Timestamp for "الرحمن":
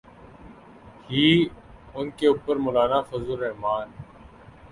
3.31-3.87